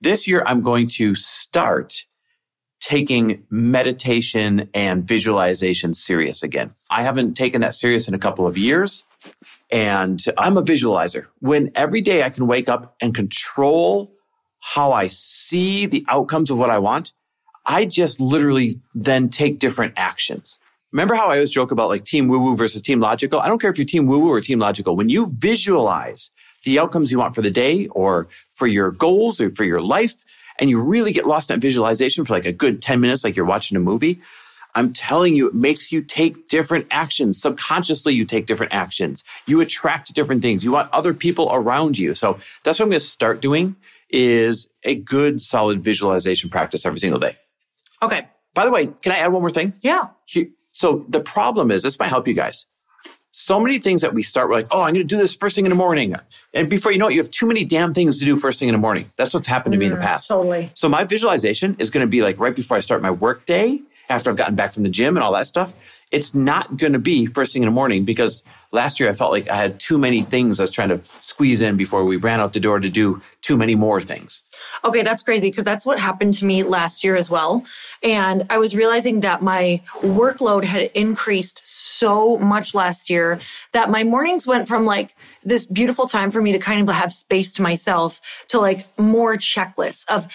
This 0.00 0.26
year, 0.26 0.42
I'm 0.46 0.62
going 0.62 0.88
to 0.88 1.14
start 1.14 2.04
taking 2.80 3.44
meditation 3.50 4.68
and 4.74 5.04
visualization 5.04 5.94
serious 5.94 6.42
again. 6.42 6.70
I 6.90 7.02
haven't 7.02 7.34
taken 7.34 7.60
that 7.62 7.74
serious 7.74 8.06
in 8.06 8.14
a 8.14 8.18
couple 8.18 8.46
of 8.46 8.56
years. 8.58 9.04
And 9.72 10.22
I'm 10.38 10.56
a 10.56 10.62
visualizer. 10.62 11.26
When 11.40 11.72
every 11.74 12.00
day 12.00 12.22
I 12.22 12.30
can 12.30 12.46
wake 12.46 12.68
up 12.68 12.94
and 13.00 13.14
control 13.14 14.12
how 14.60 14.92
I 14.92 15.08
see 15.08 15.86
the 15.86 16.04
outcomes 16.08 16.50
of 16.50 16.58
what 16.58 16.70
I 16.70 16.78
want, 16.78 17.12
I 17.64 17.84
just 17.84 18.20
literally 18.20 18.80
then 18.94 19.28
take 19.28 19.58
different 19.58 19.94
actions. 19.96 20.60
Remember 20.92 21.14
how 21.14 21.26
I 21.26 21.34
always 21.34 21.50
joke 21.50 21.72
about 21.72 21.88
like 21.88 22.04
team 22.04 22.28
woo 22.28 22.38
woo 22.38 22.56
versus 22.56 22.80
team 22.82 23.00
logical? 23.00 23.40
I 23.40 23.48
don't 23.48 23.60
care 23.60 23.70
if 23.70 23.78
you're 23.78 23.84
team 23.84 24.06
woo 24.06 24.18
woo 24.20 24.30
or 24.32 24.40
team 24.40 24.58
logical. 24.58 24.96
When 24.96 25.08
you 25.08 25.26
visualize 25.40 26.30
the 26.64 26.78
outcomes 26.78 27.12
you 27.12 27.18
want 27.18 27.34
for 27.34 27.42
the 27.42 27.50
day 27.50 27.86
or 27.88 28.28
for 28.54 28.66
your 28.66 28.90
goals 28.90 29.40
or 29.40 29.50
for 29.50 29.64
your 29.64 29.80
life, 29.80 30.14
and 30.58 30.70
you 30.70 30.80
really 30.80 31.12
get 31.12 31.26
lost 31.26 31.50
in 31.50 31.56
that 31.56 31.60
visualization 31.60 32.24
for 32.24 32.34
like 32.34 32.46
a 32.46 32.52
good 32.52 32.80
10 32.80 33.00
minutes, 33.00 33.24
like 33.24 33.36
you're 33.36 33.44
watching 33.44 33.76
a 33.76 33.80
movie, 33.80 34.20
I'm 34.74 34.92
telling 34.92 35.34
you, 35.34 35.48
it 35.48 35.54
makes 35.54 35.92
you 35.92 36.02
take 36.02 36.48
different 36.48 36.86
actions. 36.90 37.40
Subconsciously, 37.40 38.14
you 38.14 38.24
take 38.24 38.46
different 38.46 38.74
actions. 38.74 39.24
You 39.46 39.60
attract 39.60 40.14
different 40.14 40.42
things. 40.42 40.64
You 40.64 40.72
want 40.72 40.92
other 40.92 41.14
people 41.14 41.50
around 41.52 41.98
you. 41.98 42.14
So 42.14 42.38
that's 42.62 42.78
what 42.78 42.84
I'm 42.84 42.90
going 42.90 43.00
to 43.00 43.06
start 43.06 43.40
doing 43.40 43.76
is 44.10 44.68
a 44.82 44.94
good, 44.94 45.40
solid 45.40 45.82
visualization 45.82 46.50
practice 46.50 46.86
every 46.86 46.98
single 46.98 47.18
day. 47.20 47.36
Okay. 48.02 48.28
By 48.54 48.64
the 48.64 48.70
way, 48.70 48.86
can 48.86 49.12
I 49.12 49.18
add 49.18 49.32
one 49.32 49.42
more 49.42 49.50
thing? 49.50 49.72
Yeah. 49.82 50.08
Here- 50.26 50.48
So 50.76 51.06
the 51.08 51.20
problem 51.20 51.70
is, 51.70 51.82
this 51.82 51.98
might 51.98 52.08
help 52.08 52.28
you 52.28 52.34
guys. 52.34 52.66
So 53.30 53.58
many 53.58 53.78
things 53.78 54.02
that 54.02 54.12
we 54.12 54.22
start, 54.22 54.50
we're 54.50 54.56
like, 54.56 54.66
oh, 54.70 54.82
I'm 54.82 54.92
going 54.92 54.96
to 54.96 55.04
do 55.04 55.16
this 55.16 55.34
first 55.34 55.56
thing 55.56 55.64
in 55.64 55.70
the 55.70 55.76
morning. 55.76 56.14
And 56.52 56.68
before 56.68 56.92
you 56.92 56.98
know 56.98 57.08
it, 57.08 57.14
you 57.14 57.20
have 57.22 57.30
too 57.30 57.46
many 57.46 57.64
damn 57.64 57.94
things 57.94 58.18
to 58.18 58.26
do 58.26 58.36
first 58.36 58.58
thing 58.58 58.68
in 58.68 58.74
the 58.74 58.78
morning. 58.78 59.10
That's 59.16 59.32
what's 59.32 59.48
happened 59.48 59.72
to 59.72 59.78
me 59.78 59.86
in 59.86 59.92
the 59.92 59.96
Mm, 59.96 60.02
past. 60.02 60.28
Totally. 60.28 60.70
So 60.74 60.90
my 60.90 61.04
visualization 61.04 61.76
is 61.78 61.88
going 61.88 62.02
to 62.02 62.06
be 62.06 62.20
like 62.22 62.38
right 62.38 62.54
before 62.54 62.76
I 62.76 62.80
start 62.80 63.00
my 63.00 63.10
work 63.10 63.46
day, 63.46 63.80
after 64.10 64.28
I've 64.28 64.36
gotten 64.36 64.54
back 64.54 64.72
from 64.72 64.82
the 64.82 64.90
gym 64.90 65.16
and 65.16 65.24
all 65.24 65.32
that 65.32 65.46
stuff. 65.46 65.72
It's 66.12 66.34
not 66.34 66.76
going 66.76 66.92
to 66.92 66.98
be 66.98 67.24
first 67.24 67.54
thing 67.54 67.62
in 67.62 67.68
the 67.68 67.72
morning 67.74 68.04
because 68.04 68.42
last 68.76 69.00
year 69.00 69.08
I 69.08 69.12
felt 69.14 69.32
like 69.32 69.48
I 69.50 69.56
had 69.56 69.80
too 69.80 69.98
many 69.98 70.22
things 70.22 70.60
I 70.60 70.62
was 70.62 70.70
trying 70.70 70.90
to 70.90 71.00
squeeze 71.20 71.62
in 71.62 71.76
before 71.76 72.04
we 72.04 72.16
ran 72.16 72.38
out 72.38 72.52
the 72.52 72.60
door 72.60 72.78
to 72.78 72.88
do 72.88 73.20
too 73.40 73.56
many 73.56 73.74
more 73.74 74.00
things. 74.00 74.42
Okay, 74.84 75.02
that's 75.02 75.22
crazy 75.22 75.50
because 75.50 75.64
that's 75.64 75.84
what 75.84 75.98
happened 75.98 76.34
to 76.34 76.46
me 76.46 76.62
last 76.62 77.02
year 77.02 77.16
as 77.16 77.28
well. 77.28 77.64
And 78.02 78.44
I 78.50 78.58
was 78.58 78.76
realizing 78.76 79.20
that 79.20 79.42
my 79.42 79.82
workload 80.00 80.64
had 80.64 80.90
increased 80.94 81.60
so 81.64 82.36
much 82.38 82.74
last 82.74 83.10
year 83.10 83.40
that 83.72 83.90
my 83.90 84.04
mornings 84.04 84.46
went 84.46 84.68
from 84.68 84.84
like 84.84 85.16
this 85.42 85.64
beautiful 85.64 86.06
time 86.06 86.30
for 86.30 86.42
me 86.42 86.52
to 86.52 86.58
kind 86.58 86.88
of 86.88 86.94
have 86.94 87.12
space 87.12 87.52
to 87.54 87.62
myself 87.62 88.20
to 88.48 88.58
like 88.60 88.86
more 88.98 89.36
checklists 89.36 90.04
of 90.08 90.26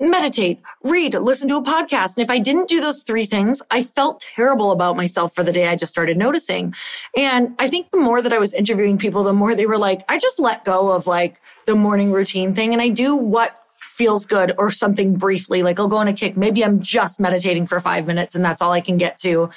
meditate, 0.00 0.60
read, 0.82 1.14
listen 1.14 1.48
to 1.48 1.56
a 1.56 1.62
podcast. 1.62 2.16
And 2.16 2.22
if 2.24 2.30
I 2.30 2.38
didn't 2.38 2.68
do 2.68 2.80
those 2.80 3.02
three 3.02 3.26
things, 3.26 3.62
I 3.70 3.82
felt 3.82 4.20
terrible 4.20 4.70
about 4.70 4.96
myself 4.96 5.34
for 5.34 5.42
the 5.42 5.52
day 5.52 5.68
I 5.68 5.76
just 5.76 5.90
started 5.90 6.16
noticing. 6.16 6.74
And 7.16 7.54
I 7.58 7.68
think 7.68 7.90
the 7.90 7.98
more 7.98 8.22
that 8.22 8.32
I 8.32 8.38
was 8.38 8.54
interviewing 8.54 8.98
people, 8.98 9.24
the 9.24 9.32
more 9.32 9.54
they 9.54 9.66
were 9.66 9.78
like, 9.78 10.04
I 10.08 10.18
just 10.18 10.38
let 10.38 10.64
go 10.64 10.92
of 10.92 11.06
like 11.06 11.40
the 11.66 11.74
morning 11.74 12.12
routine 12.12 12.54
thing 12.54 12.72
and 12.72 12.80
I 12.80 12.88
do 12.90 13.16
what 13.16 13.60
feels 13.74 14.26
good 14.26 14.52
or 14.58 14.70
something 14.70 15.16
briefly. 15.16 15.62
Like 15.64 15.80
I'll 15.80 15.88
go 15.88 15.96
on 15.96 16.06
a 16.06 16.12
kick. 16.12 16.36
Maybe 16.36 16.64
I'm 16.64 16.80
just 16.80 17.18
meditating 17.18 17.66
for 17.66 17.80
five 17.80 18.06
minutes 18.06 18.36
and 18.36 18.44
that's 18.44 18.62
all 18.62 18.72
I 18.72 18.80
can 18.80 18.96
get 18.96 19.18
to 19.18 19.50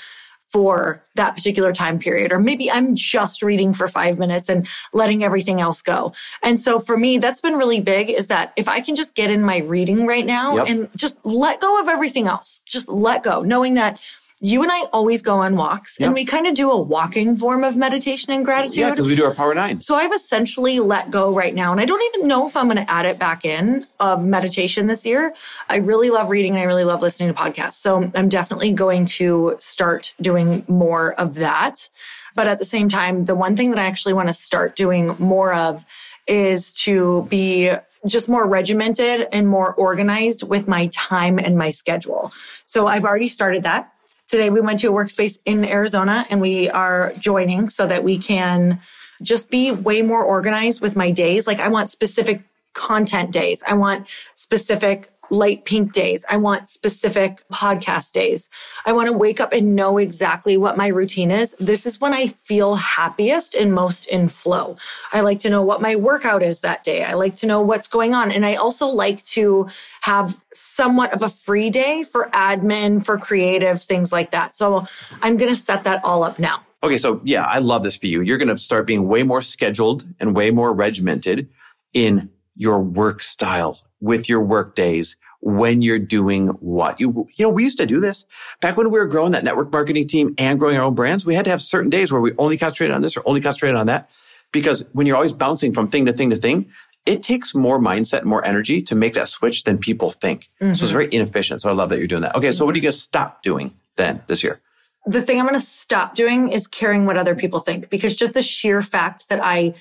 for 0.52 1.02
that 1.16 1.36
particular 1.36 1.72
time 1.74 1.98
period. 1.98 2.32
Or 2.32 2.40
maybe 2.40 2.70
I'm 2.70 2.96
just 2.96 3.42
reading 3.42 3.74
for 3.74 3.88
five 3.88 4.20
minutes 4.20 4.50
and 4.50 4.68
letting 4.94 5.24
everything 5.24 5.62
else 5.62 5.82
go. 5.82 6.14
And 6.44 6.60
so 6.60 6.80
for 6.80 6.98
me, 6.98 7.18
that's 7.18 7.42
been 7.42 7.56
really 7.56 7.80
big 7.80 8.10
is 8.10 8.28
that 8.28 8.54
if 8.58 8.68
I 8.68 8.82
can 8.82 8.96
just 8.96 9.16
get 9.16 9.32
in 9.32 9.42
my 9.42 9.60
reading 9.60 10.06
right 10.06 10.26
now 10.26 10.58
Yep. 10.58 10.68
and 10.68 10.90
just 10.98 11.20
let 11.26 11.62
go 11.62 11.80
of 11.82 11.88
everything 11.88 12.28
else, 12.28 12.62
just 12.66 12.90
let 12.90 13.24
go, 13.24 13.42
knowing 13.42 13.76
that 13.76 14.02
you 14.44 14.64
and 14.64 14.72
I 14.72 14.86
always 14.92 15.22
go 15.22 15.38
on 15.38 15.56
walks 15.56 15.98
Yeah. 16.00 16.08
and 16.08 16.16
we 16.16 16.26
kind 16.26 16.48
of 16.48 16.56
do 16.56 16.72
a 16.72 16.82
walking 16.82 17.38
form 17.38 17.64
of 17.64 17.76
meditation 17.76 18.34
and 18.34 18.44
gratitude. 18.44 18.78
Yeah, 18.78 18.90
because 18.90 19.06
we 19.06 19.16
do 19.16 19.24
our 19.24 19.36
power 19.36 19.54
nine. 19.54 19.82
So 19.82 19.96
I've 19.96 20.12
essentially 20.12 20.80
let 20.80 21.12
go 21.12 21.32
right 21.32 21.54
now. 21.54 21.72
And 21.72 21.80
I 21.80 21.86
don't 21.86 22.02
even 22.16 22.28
know 22.28 22.48
if 22.48 22.58
I'm 22.58 22.66
going 22.66 22.84
to 22.84 22.92
add 22.92 23.06
it 23.06 23.20
back 23.20 23.46
in 23.46 23.86
of 24.00 24.26
meditation 24.26 24.88
this 24.88 25.06
year. 25.06 25.36
I 25.70 25.78
really 25.78 26.10
love 26.10 26.32
reading 26.32 26.54
and 26.54 26.60
I 26.62 26.66
really 26.66 26.84
love 26.84 27.04
listening 27.04 27.30
to 27.34 27.40
podcasts. 27.40 27.76
So 27.76 28.10
I'm 28.16 28.30
definitely 28.30 28.72
going 28.72 29.06
to 29.18 29.56
start 29.60 30.14
doing 30.20 30.66
more 30.68 31.14
of 31.14 31.36
that. 31.36 31.90
But 32.34 32.48
at 32.48 32.58
the 32.58 32.66
same 32.66 32.90
time, 32.90 33.26
the 33.26 33.36
one 33.36 33.56
thing 33.56 33.70
that 33.72 33.80
I 33.80 33.84
actually 33.86 34.14
want 34.14 34.30
to 34.30 34.34
start 34.34 34.76
doing 34.76 35.16
more 35.20 35.54
of 35.54 35.86
is 36.26 36.74
to 36.74 37.28
be 37.30 37.72
just 38.08 38.28
more 38.28 38.48
regimented 38.48 39.28
and 39.32 39.48
more 39.48 39.76
organized 39.76 40.42
with 40.42 40.68
my 40.68 40.88
time 40.88 41.38
and 41.38 41.58
my 41.58 41.70
schedule. 41.70 42.32
So 42.66 42.88
I've 42.88 43.06
already 43.06 43.28
started 43.28 43.64
that. 43.64 43.92
Today 44.32 44.50
we 44.50 44.62
went 44.62 44.80
to 44.80 44.88
a 44.88 44.94
workspace 44.94 45.40
in 45.44 45.66
Arizona 45.66 46.26
and 46.30 46.40
we 46.40 46.70
are 46.70 47.12
joining 47.20 47.68
so 47.68 47.86
that 47.86 48.06
we 48.06 48.18
can 48.18 48.80
just 49.22 49.50
be 49.50 49.74
way 49.74 50.02
more 50.04 50.24
organized 50.24 50.80
with 50.80 50.96
my 50.96 51.12
days. 51.12 51.46
Like 51.46 51.60
I 51.60 51.68
want 51.68 51.90
specific 51.90 52.42
content 52.72 53.34
days. 53.34 53.62
I 53.68 53.74
want 53.74 54.08
specific 54.36 55.11
Lite 55.32 55.66
Pink 55.66 55.94
days. 55.94 56.26
I 56.30 56.38
want 56.38 56.70
specific 56.70 57.42
podcast 57.52 58.12
days. 58.12 58.50
I 58.86 58.92
want 58.92 59.08
to 59.08 59.14
wake 59.14 59.40
up 59.40 59.54
and 59.54 59.76
know 59.76 59.98
exactly 59.98 60.58
what 60.58 60.78
my 60.78 60.90
routine 60.90 61.32
is. 61.32 61.56
This 61.60 61.86
is 61.86 62.00
when 62.00 62.14
I 62.14 62.28
feel 62.28 62.76
happiest 62.76 63.56
and 63.56 63.74
most 63.74 64.06
in 64.06 64.30
flow. 64.30 64.78
I 65.14 65.22
like 65.22 65.40
to 65.40 65.50
know 65.50 65.62
what 65.64 65.82
my 65.82 65.96
workout 65.96 66.44
is 66.44 66.60
that 66.60 66.84
day. 66.84 67.04
I 67.04 67.14
like 67.14 67.36
to 67.38 67.48
know 67.48 67.62
what's 67.62 67.88
going 67.88 68.14
on. 68.14 68.32
And 68.32 68.46
I 68.46 68.56
also 68.56 68.88
like 68.88 69.24
to 69.28 69.70
have 70.02 70.40
somewhat 70.54 71.14
of 71.14 71.24
a 71.24 71.30
free 71.30 71.70
day 71.70 72.04
for 72.04 72.30
admin, 72.34 73.04
for 73.04 73.18
creative, 73.18 73.82
things 73.82 74.12
like 74.12 74.32
that. 74.32 74.54
So 74.54 74.86
I'm 75.22 75.38
going 75.38 75.52
to 75.52 75.60
set 75.60 75.86
that 75.86 76.04
all 76.04 76.24
up 76.24 76.38
now. 76.40 76.64
Okay, 76.84 76.98
so 76.98 77.22
yeah, 77.24 77.46
I 77.46 77.60
love 77.60 77.84
this 77.84 77.96
for 77.96 78.08
you. 78.08 78.22
You're 78.22 78.38
going 78.38 78.48
to 78.48 78.58
start 78.58 78.86
being 78.88 79.08
way 79.08 79.24
more 79.24 79.42
scheduled 79.42 80.06
and 80.20 80.36
way 80.36 80.52
more 80.52 80.74
regimented 80.74 81.48
in 81.94 82.30
your 82.56 82.80
work 82.80 83.22
style 83.22 83.80
with 84.00 84.28
your 84.28 84.42
work 84.42 84.76
days 84.76 85.18
when 85.42 85.82
you're 85.82 86.00
doing 86.00 86.48
what? 86.48 87.00
You 87.00 87.28
you 87.36 87.46
know 87.46 87.50
we 87.50 87.64
used 87.64 87.78
to 87.78 87.86
do 87.86 88.00
this. 88.00 88.26
Back 88.62 88.78
when 88.78 88.92
we 88.92 89.00
were 89.00 89.08
growing 89.08 89.32
that 89.32 89.44
network 89.44 89.72
marketing 89.72 90.08
team 90.08 90.36
and 90.38 90.60
growing 90.60 90.78
our 90.78 90.84
own 90.84 90.96
brands 90.96 91.26
we 91.26 91.36
had 91.36 91.46
to 91.46 91.52
have 91.52 91.62
certain 91.62 91.90
days 91.90 92.12
where 92.12 92.22
we 92.22 92.34
only 92.38 92.58
concentrated 92.58 92.96
on 92.96 93.02
this 93.02 93.18
or 93.18 93.24
only 93.26 93.42
concentrated 93.42 93.78
on 93.78 93.88
that. 93.88 94.10
Because 94.52 94.86
when 94.94 95.08
you're 95.08 95.16
always 95.16 95.34
bouncing 95.34 95.74
from 95.74 95.88
thing 95.88 96.06
to 96.06 96.14
thing 96.14 96.30
to 96.30 96.36
thing 96.36 96.70
it 97.08 97.24
takes 97.24 97.56
more 97.56 97.80
mindset 97.80 98.20
and 98.20 98.28
more 98.28 98.46
energy 98.46 98.80
to 98.80 98.96
make 98.96 99.14
that 99.14 99.28
switch 99.28 99.64
than 99.64 99.80
people 99.80 100.12
think. 100.12 100.50
So 100.60 100.68
it's 100.68 100.82
mm-hmm. 100.82 100.92
very 100.92 101.10
inefficient. 101.12 101.64
So 101.64 101.72
i 101.72 101.74
love 101.74 101.90
that 101.90 101.98
you're 101.98 102.08
doing 102.08 102.22
that. 102.22 102.36
Okay 102.36 102.52
so 102.52 102.66
what 102.66 102.74
are 102.74 102.78
you 102.78 102.82
going 102.84 102.92
to 102.92 102.98
stop 102.98 103.42
doing 103.42 103.74
then 103.96 104.22
this 104.28 104.44
year? 104.44 104.62
The 105.08 105.22
thing 105.22 105.40
I'm 105.40 105.48
going 105.48 105.60
to 105.60 105.66
stop 105.66 106.14
doing 106.14 106.50
is 106.50 106.68
caring 106.68 107.08
what 107.08 107.18
other 107.18 107.34
people 107.34 107.60
think 107.60 107.90
because 107.90 108.16
just 108.16 108.36
the 108.36 108.44
sheer 108.44 108.84
fact 108.84 109.30
that 109.30 109.40
I 109.44 109.74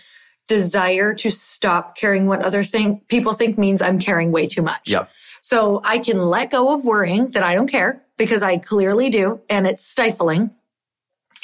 desire 0.50 1.14
to 1.14 1.30
stop 1.30 1.97
caring 1.97 2.26
what 2.26 2.42
other 2.42 2.64
think 2.64 3.07
people 3.07 3.33
think 3.33 3.57
means 3.57 3.80
I'm 3.80 4.00
caring 4.00 4.33
way 4.33 4.49
too 4.49 4.62
much. 4.62 4.90
Yep. 4.90 5.09
So 5.42 5.80
I 5.85 6.00
can 6.00 6.19
let 6.26 6.50
go 6.50 6.75
of 6.75 6.85
worrying 6.85 7.28
that 7.28 7.45
I 7.45 7.54
don't 7.54 7.69
care 7.69 8.02
because 8.19 8.42
I 8.42 8.59
clearly 8.59 9.11
do 9.11 9.40
and 9.49 9.64
it's 9.64 9.87
stifling. 9.87 10.50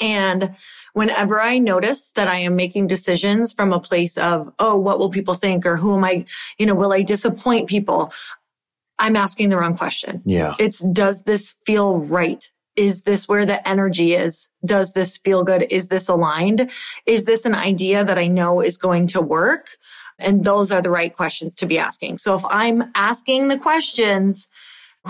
And 0.01 0.55
whenever 0.91 1.39
I 1.39 1.57
notice 1.57 2.11
that 2.15 2.27
I 2.27 2.39
am 2.39 2.57
making 2.57 2.87
decisions 2.87 3.53
from 3.53 3.71
a 3.71 3.79
place 3.79 4.17
of, 4.17 4.53
oh, 4.59 4.75
what 4.75 4.99
will 4.99 5.09
people 5.09 5.35
think 5.35 5.65
or 5.65 5.77
who 5.77 5.95
am 5.95 6.03
I, 6.03 6.25
you 6.59 6.65
know, 6.65 6.75
will 6.75 6.91
I 6.91 7.01
disappoint 7.01 7.69
people? 7.69 8.11
I'm 8.99 9.15
asking 9.15 9.49
the 9.49 9.57
wrong 9.57 9.77
question. 9.77 10.21
yeah 10.25 10.55
It's 10.59 10.79
does 10.79 11.23
this 11.23 11.55
feel 11.65 11.97
right? 11.97 12.51
Is 12.77 13.03
this 13.03 13.27
where 13.27 13.45
the 13.45 13.67
energy 13.67 14.13
is? 14.13 14.49
Does 14.63 14.93
this 14.93 15.17
feel 15.17 15.43
good? 15.43 15.67
Is 15.69 15.87
this 15.87 16.07
aligned? 16.07 16.71
Is 17.05 17.25
this 17.25 17.43
an 17.45 17.55
idea 17.55 18.03
that 18.05 18.17
I 18.17 18.27
know 18.27 18.61
is 18.61 18.77
going 18.77 19.07
to 19.07 19.21
work? 19.21 19.77
And 20.19 20.43
those 20.43 20.71
are 20.71 20.81
the 20.81 20.89
right 20.89 21.13
questions 21.13 21.55
to 21.55 21.65
be 21.65 21.77
asking. 21.77 22.19
So 22.19 22.35
if 22.35 22.45
I'm 22.45 22.91
asking 22.95 23.49
the 23.49 23.57
questions, 23.57 24.47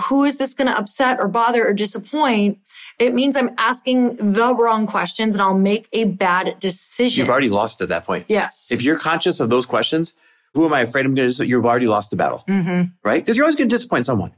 who 0.06 0.24
is 0.24 0.38
this 0.38 0.54
going 0.54 0.66
to 0.68 0.76
upset 0.76 1.18
or 1.18 1.28
bother 1.28 1.66
or 1.66 1.72
disappoint? 1.72 2.58
It 2.98 3.14
means 3.14 3.36
I'm 3.36 3.54
asking 3.58 4.16
the 4.16 4.54
wrong 4.54 4.86
questions 4.86 5.34
and 5.34 5.42
I'll 5.42 5.54
make 5.54 5.88
a 5.92 6.04
bad 6.04 6.58
decision. 6.60 7.22
You've 7.22 7.30
already 7.30 7.48
lost 7.48 7.80
at 7.80 7.88
that 7.88 8.04
point. 8.04 8.26
yes. 8.28 8.68
If 8.70 8.82
you're 8.82 8.98
conscious 8.98 9.40
of 9.40 9.50
those 9.50 9.66
questions, 9.66 10.14
who 10.54 10.64
am 10.64 10.72
I 10.72 10.80
afraid 10.80 11.06
I'm 11.06 11.14
going 11.14 11.30
to? 11.30 11.46
You've 11.46 11.66
already 11.66 11.88
lost 11.88 12.10
the 12.10 12.16
battle, 12.16 12.44
mm-hmm. 12.48 12.90
right? 13.04 13.22
Because 13.22 13.36
you're 13.36 13.44
always 13.44 13.56
going 13.56 13.68
to 13.68 13.74
disappoint 13.74 14.06
someone. 14.06 14.32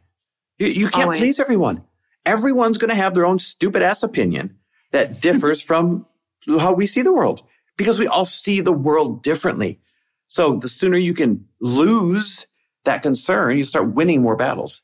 You, 0.59 0.69
you 0.69 0.89
can't 0.89 1.05
Always. 1.05 1.21
please 1.21 1.41
everyone. 1.41 1.85
Everyone's 2.27 2.79
going 2.79 2.91
to 2.91 2.95
have 2.95 3.15
their 3.15 3.27
own 3.27 3.39
stupid 3.39 3.83
ass 3.83 4.03
opinion 4.03 4.57
that 4.93 5.21
differs 5.23 5.63
from 5.63 6.07
how 6.47 6.73
we 6.73 6.87
see 6.87 7.03
the 7.03 7.13
world 7.13 7.43
because 7.77 7.99
we 7.99 8.07
all 8.07 8.27
see 8.27 8.61
the 8.61 8.73
world 8.73 9.23
differently. 9.23 9.81
So 10.29 10.57
the 10.57 10.69
sooner 10.69 10.97
you 10.97 11.15
can 11.15 11.47
lose 11.61 12.47
that 12.85 13.03
concern, 13.03 13.57
you 13.57 13.65
start 13.65 13.95
winning 13.95 14.23
more 14.23 14.37
battles. 14.37 14.83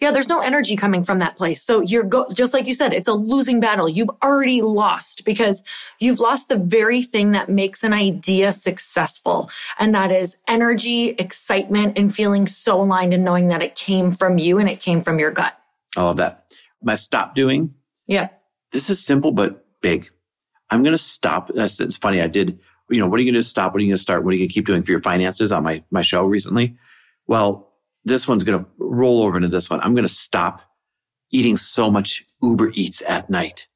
Yeah, 0.00 0.10
there's 0.10 0.28
no 0.28 0.40
energy 0.40 0.76
coming 0.76 1.02
from 1.02 1.20
that 1.20 1.36
place. 1.36 1.62
So 1.62 1.80
you're 1.80 2.04
go- 2.04 2.26
just 2.32 2.52
like 2.52 2.66
you 2.66 2.74
said, 2.74 2.92
it's 2.92 3.08
a 3.08 3.14
losing 3.14 3.60
battle. 3.60 3.88
You've 3.88 4.10
already 4.22 4.60
lost 4.60 5.24
because 5.24 5.62
you've 6.00 6.20
lost 6.20 6.48
the 6.48 6.58
very 6.58 7.02
thing 7.02 7.32
that 7.32 7.48
makes 7.48 7.82
an 7.84 7.92
idea 7.92 8.52
successful. 8.52 9.50
And 9.78 9.94
that 9.94 10.10
is 10.10 10.36
energy, 10.48 11.10
excitement, 11.10 11.96
and 11.98 12.14
feeling 12.14 12.46
so 12.46 12.80
aligned 12.80 13.14
and 13.14 13.24
knowing 13.24 13.48
that 13.48 13.62
it 13.62 13.76
came 13.76 14.10
from 14.10 14.38
you 14.38 14.58
and 14.58 14.68
it 14.68 14.80
came 14.80 15.00
from 15.00 15.18
your 15.18 15.30
gut. 15.30 15.56
I 15.96 16.02
love 16.02 16.16
that. 16.16 16.43
My 16.84 16.96
stop 16.96 17.34
doing 17.34 17.74
Yeah. 18.06 18.28
this 18.72 18.90
is 18.90 19.04
simple 19.04 19.32
but 19.32 19.64
big. 19.80 20.06
I'm 20.70 20.82
going 20.82 20.94
to 20.94 20.98
stop. 20.98 21.50
That's 21.54 21.80
it's 21.80 21.98
funny. 21.98 22.20
I 22.20 22.26
did. 22.26 22.58
You 22.90 23.00
know, 23.00 23.08
what 23.08 23.18
are 23.18 23.22
you 23.22 23.32
going 23.32 23.40
to 23.40 23.48
stop? 23.48 23.72
What 23.72 23.78
are 23.78 23.82
you 23.82 23.88
going 23.90 23.96
to 23.96 24.02
start? 24.02 24.24
What 24.24 24.30
are 24.30 24.34
you 24.34 24.40
going 24.40 24.48
to 24.48 24.54
keep 24.54 24.66
doing 24.66 24.82
for 24.82 24.90
your 24.90 25.00
finances 25.02 25.52
on 25.52 25.62
my 25.62 25.82
my 25.90 26.02
show 26.02 26.24
recently? 26.24 26.76
Well, 27.26 27.72
this 28.04 28.28
one's 28.28 28.44
going 28.44 28.62
to 28.62 28.70
roll 28.78 29.22
over 29.22 29.36
into 29.36 29.48
this 29.48 29.70
one. 29.70 29.80
I'm 29.80 29.94
going 29.94 30.06
to 30.06 30.12
stop 30.12 30.60
eating 31.30 31.56
so 31.56 31.90
much 31.90 32.24
Uber 32.42 32.70
Eats 32.74 33.02
at 33.06 33.30
night. 33.30 33.66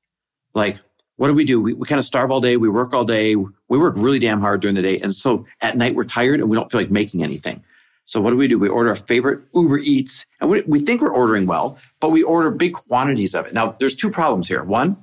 Like, 0.55 0.79
what 1.17 1.29
do 1.29 1.35
we 1.35 1.45
do? 1.45 1.61
We, 1.61 1.73
we 1.75 1.87
kind 1.87 1.99
of 1.99 2.05
starve 2.05 2.31
all 2.31 2.41
day. 2.41 2.57
We 2.57 2.69
work 2.69 2.93
all 2.93 3.05
day. 3.05 3.35
We 3.37 3.79
work 3.79 3.95
really 3.97 4.19
damn 4.19 4.41
hard 4.41 4.61
during 4.61 4.75
the 4.77 4.83
day, 4.83 4.99
and 4.99 5.15
so 5.15 5.47
at 5.61 5.77
night 5.77 5.95
we're 5.95 6.05
tired 6.05 6.41
and 6.41 6.49
we 6.51 6.57
don't 6.57 6.71
feel 6.71 6.81
like 6.81 6.91
making 6.91 7.23
anything. 7.23 7.65
So 8.09 8.23
what 8.23 8.31
do 8.31 8.37
we 8.39 8.49
do? 8.49 8.59
We 8.59 8.71
order 8.71 8.89
our 8.89 8.97
favorite 8.97 9.43
Uber 9.55 9.77
Eats, 9.81 10.25
and 10.41 10.49
we, 10.49 10.63
we 10.63 10.81
think 10.81 11.03
we're 11.03 11.15
ordering 11.15 11.47
well, 11.47 11.77
but 12.01 12.09
we 12.09 12.23
order 12.23 12.51
big 12.51 12.73
quantities 12.73 13.35
of 13.35 13.45
it. 13.45 13.53
Now, 13.53 13.77
there's 13.79 13.95
two 13.95 14.11
problems 14.11 14.49
here. 14.49 14.65
One, 14.65 14.97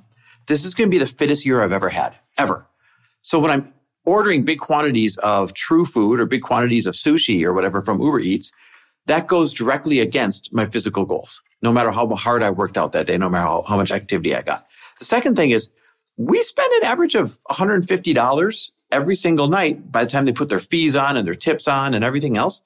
this 0.48 0.64
is 0.64 0.74
going 0.74 0.90
to 0.90 0.90
be 0.90 0.98
the 0.98 1.06
fittest 1.06 1.46
year 1.46 1.62
I've 1.62 1.70
ever 1.70 1.88
had, 1.88 2.18
ever. 2.36 2.66
So 3.22 3.38
when 3.38 3.52
I'm 3.52 3.72
ordering 4.04 4.42
big 4.42 4.58
quantities 4.58 5.18
of 5.18 5.54
true 5.54 5.84
food 5.84 6.18
or 6.18 6.26
big 6.26 6.42
quantities 6.42 6.84
of 6.84 6.94
sushi 6.94 7.44
or 7.44 7.52
whatever 7.52 7.80
from 7.80 8.02
Uber 8.02 8.18
Eats, 8.18 8.50
that 9.06 9.28
goes 9.28 9.54
directly 9.54 10.00
against 10.00 10.52
my 10.52 10.66
physical 10.66 11.04
goals, 11.04 11.42
no 11.62 11.72
matter 11.72 11.92
how 11.92 12.12
hard 12.16 12.42
I 12.42 12.50
worked 12.50 12.76
out 12.76 12.90
that 12.90 13.06
day, 13.06 13.16
no 13.16 13.28
matter 13.28 13.46
how, 13.46 13.64
how 13.68 13.76
much 13.76 13.92
activity 13.92 14.34
I 14.34 14.42
got. 14.42 14.66
The 14.98 15.04
second 15.04 15.36
thing 15.36 15.52
is 15.52 15.70
we 16.16 16.42
spend 16.42 16.72
an 16.82 16.90
average 16.90 17.14
of 17.14 17.38
$150 17.50 18.70
every 18.90 19.14
single 19.14 19.46
night 19.46 19.92
by 19.92 20.02
the 20.02 20.10
time 20.10 20.24
they 20.24 20.32
put 20.32 20.48
their 20.48 20.58
fees 20.58 20.96
on 20.96 21.16
and 21.16 21.24
their 21.24 21.34
tips 21.34 21.68
on 21.68 21.94
and 21.94 22.04
everything 22.04 22.36
else 22.36 22.62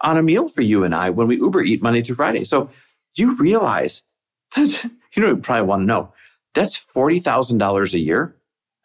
on 0.00 0.18
a 0.18 0.22
meal 0.22 0.48
for 0.48 0.62
you 0.62 0.84
and 0.84 0.94
I 0.94 1.10
when 1.10 1.26
we 1.26 1.36
Uber 1.36 1.62
eat 1.62 1.82
Monday 1.82 2.02
through 2.02 2.16
Friday. 2.16 2.44
So 2.44 2.70
do 3.14 3.22
you 3.22 3.36
realize 3.36 4.02
that, 4.56 4.84
you 5.14 5.22
know, 5.22 5.28
you 5.28 5.36
probably 5.36 5.66
want 5.66 5.82
to 5.82 5.86
know 5.86 6.12
that's 6.54 6.78
$40,000 6.78 7.94
a 7.94 7.98
year 7.98 8.36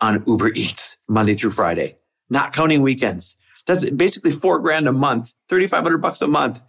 on 0.01 0.23
Uber 0.25 0.49
Eats 0.53 0.97
Monday 1.07 1.35
through 1.35 1.51
Friday, 1.51 1.97
not 2.29 2.53
counting 2.53 2.81
weekends. 2.81 3.35
That's 3.65 3.87
basically 3.89 4.31
four 4.31 4.59
grand 4.59 4.87
a 4.87 4.91
month, 4.91 5.33
3,500 5.49 5.97
bucks 5.99 6.21
a 6.21 6.27
month 6.27 6.61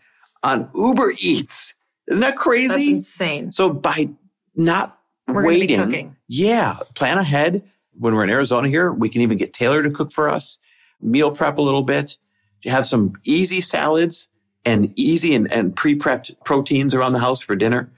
on 0.43 0.69
Uber 0.75 1.15
Eats. 1.19 1.75
Isn't 2.09 2.21
that 2.21 2.37
crazy? 2.37 2.69
That's 2.69 2.89
insane. 2.89 3.53
So 3.53 3.71
by 3.71 4.11
not 4.55 4.99
We're 5.29 5.45
waiting, 5.47 6.17
yeah, 6.29 6.79
plan 6.95 7.19
ahead. 7.19 7.63
When 7.99 8.15
we're 8.15 8.25
in 8.25 8.31
Arizona 8.31 8.69
here, 8.69 8.93
we 8.93 9.09
can 9.09 9.21
even 9.21 9.37
get 9.37 9.53
Taylor 9.53 9.83
to 9.83 9.91
cook 9.91 10.11
for 10.13 10.29
us, 10.29 10.59
meal 11.01 11.31
prep 11.31 11.59
a 11.59 11.63
little 11.63 11.83
bit, 11.83 12.19
have 12.65 12.87
some 12.87 13.15
easy 13.25 13.61
salads 13.61 14.29
and 14.65 14.93
easy 14.99 15.35
and, 15.35 15.51
and 15.51 15.75
pre-prepped 15.75 16.45
proteins 16.45 16.95
around 16.95 17.13
the 17.13 17.19
house 17.19 17.41
for 17.41 17.57
dinner. 17.57 17.91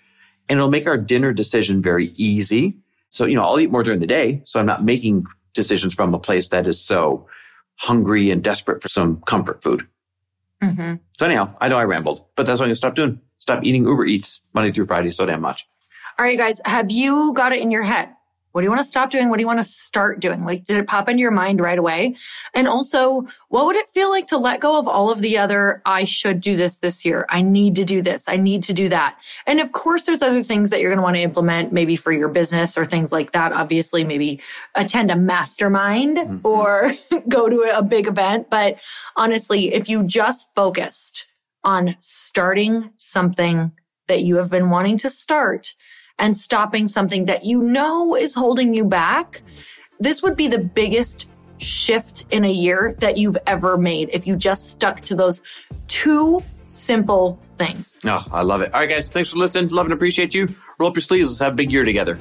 And 0.49 0.59
it'll 0.59 0.71
make 0.71 0.87
our 0.87 0.99
dinner 0.99 1.33
decision 1.33 1.83
very 1.83 2.12
easy. 2.16 2.76
So, 3.11 3.26
you 3.26 3.35
know, 3.35 3.42
I'll 3.42 3.61
eat 3.61 3.71
more 3.71 3.83
during 3.83 4.00
the 4.00 4.07
day. 4.07 4.42
So 4.45 4.61
I'm 4.61 4.66
not 4.66 4.85
making 4.85 5.25
decisions 5.54 5.95
from 5.95 6.14
a 6.14 6.19
place 6.19 6.49
that 6.49 6.66
is 6.66 6.81
so 6.81 7.26
hungry 7.76 8.31
and 8.31 8.42
desperate 8.42 8.81
for 8.83 8.88
some 8.88 9.21
comfort 9.23 9.62
food. 9.62 9.87
hmm 10.62 10.95
So 11.19 11.26
anyhow, 11.26 11.54
I 11.61 11.69
know 11.69 11.78
I 11.78 11.85
rambled, 11.85 12.25
but 12.37 12.47
that's 12.47 12.61
what 12.61 12.64
I'm 12.64 12.69
going 12.69 12.73
to 12.73 12.76
stop 12.76 12.95
doing. 12.95 13.21
Stop 13.38 13.64
eating 13.64 13.85
Uber 13.85 14.07
Eats 14.07 14.40
Monday 14.54 14.71
through 14.71 14.87
Friday 14.87 15.11
so 15.11 15.26
damn 15.26 15.40
much. 15.40 15.66
All 16.19 16.25
right, 16.25 16.33
you 16.33 16.38
guys, 16.38 16.61
have 16.64 16.92
you 16.92 17.33
got 17.35 17.52
it 17.52 17.61
in 17.61 17.71
your 17.71 17.83
head 17.83 18.11
What 18.52 18.61
do 18.61 18.66
you 18.66 18.71
want 18.71 18.80
to 18.80 18.85
stop 18.85 19.11
doing? 19.11 19.28
What 19.28 19.38
do 19.38 19.42
you 19.42 19.47
want 19.47 19.59
to 19.59 19.64
start 19.64 20.21
doing? 20.21 20.44
Like, 20.44 20.64
did 20.64 20.76
it 20.76 20.87
pop 20.87 21.09
into 21.09 21.21
your 21.21 21.30
mind 21.30 21.61
right 21.61 21.78
away? 21.78 22.14
And 22.54 22.68
also, 22.68 23.26
what 23.49 23.66
would 23.66 23.76
it 23.76 23.88
feel 23.88 24.11
like 24.11 24.26
to 24.28 24.38
let 24.38 24.61
go 24.61 24.78
of 24.78 24.87
all 24.87 25.11
of 25.11 25.21
the 25.21 25.38
other, 25.38 25.82
I 25.85 26.04
should 26.04 26.40
do 26.40 26.56
this 26.56 26.78
this 26.78 27.04
year. 27.04 27.26
I 27.28 27.42
need 27.42 27.75
to 27.76 27.85
do 27.85 28.02
this. 28.02 28.28
I 28.28 28.37
need 28.37 28.62
to 28.64 28.73
do 28.73 28.88
that. 28.90 29.18
And 29.47 29.61
of 29.61 29.73
course, 29.73 30.04
there's 30.04 30.23
other 30.23 30.42
things 30.42 30.71
that 30.71 30.80
you're 30.80 30.90
going 30.90 30.99
to 30.99 31.02
want 31.02 31.16
to 31.16 31.23
implement, 31.23 31.73
maybe 31.73 31.97
for 31.97 32.12
your 32.12 32.28
business 32.28 32.76
or 32.76 32.85
things 32.85 33.11
like 33.11 33.32
that. 33.32 33.52
Obviously, 33.52 34.04
maybe 34.04 34.40
attend 34.75 35.11
a 35.11 35.16
mastermind 35.16 36.18
mm-hmm. 36.18 36.47
or 36.47 36.92
go 37.28 37.49
to 37.49 37.62
a 37.76 37.82
big 37.82 38.06
event. 38.06 38.50
But 38.50 38.80
honestly, 39.16 39.73
if 39.73 39.88
you 39.88 40.02
just 40.02 40.49
focused 40.54 41.26
on 41.64 41.97
starting 42.00 42.90
something 42.97 43.73
that 44.09 44.23
you 44.23 44.37
have 44.37 44.50
been 44.50 44.71
wanting 44.71 44.99
to 44.99 45.11
start, 45.11 45.75
and 46.19 46.37
stopping 46.37 46.88
something 46.88 47.26
that 47.26 47.45
you 47.45 47.62
know 47.62 48.16
is 48.16 48.35
holding 48.35 48.75
you 48.75 48.85
back, 48.85 49.42
this 50.00 50.23
would 50.23 50.37
be 50.37 50.49
the 50.49 50.59
biggest 50.59 51.26
shift 51.59 52.26
in 52.31 52.45
a 52.45 52.50
year 52.50 52.95
that 52.99 53.19
you've 53.19 53.38
ever 53.47 53.78
made 53.78 54.11
if 54.12 54.26
you 54.26 54.37
just 54.37 54.71
stuck 54.71 55.00
to 55.00 55.14
those 55.14 55.42
two 55.88 56.42
simple 56.66 57.40
things. 57.57 58.00
Oh, 58.04 58.25
I 58.33 58.42
love 58.42 58.62
it. 58.62 58.73
All 58.75 58.81
right, 58.81 58.88
guys, 58.88 59.09
thanks 59.09 59.31
for 59.31 59.38
listening. 59.38 59.69
Love 59.69 59.87
and 59.87 59.92
appreciate 59.92 60.35
you. 60.35 60.49
Roll 60.78 60.90
up 60.90 60.97
your 60.97 61.02
sleeves. 61.02 61.31
Let's 61.31 61.40
have 61.40 61.52
a 61.52 61.57
big 61.57 61.73
year 61.73 61.85
together. 61.85 62.19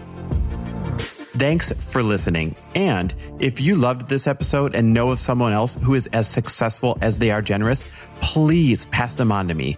Thanks 1.42 1.72
for 1.72 2.04
listening. 2.04 2.56
And 2.76 3.16
if 3.40 3.60
you 3.60 3.76
loved 3.76 4.10
this 4.10 4.28
episode 4.28 4.76
and 4.76 4.94
know 4.94 5.10
of 5.10 5.20
someone 5.20 5.54
else 5.54 5.76
who 5.82 5.96
is 5.96 6.08
as 6.08 6.28
successful 6.28 6.98
as 7.02 7.18
they 7.18 7.32
are 7.32 7.42
generous, 7.42 7.88
please 8.20 8.86
pass 8.86 9.16
them 9.16 9.32
on 9.32 9.48
to 9.48 9.54
me. 9.54 9.78